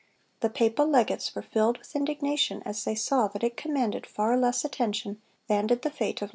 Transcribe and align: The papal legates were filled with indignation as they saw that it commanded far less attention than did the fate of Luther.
The 0.39 0.49
papal 0.49 0.87
legates 0.87 1.35
were 1.35 1.43
filled 1.43 1.77
with 1.77 1.95
indignation 1.95 2.63
as 2.65 2.85
they 2.85 2.95
saw 2.95 3.27
that 3.27 3.43
it 3.43 3.55
commanded 3.55 4.07
far 4.07 4.35
less 4.35 4.65
attention 4.65 5.21
than 5.45 5.67
did 5.67 5.83
the 5.83 5.91
fate 5.91 6.23
of 6.23 6.29
Luther. 6.29 6.29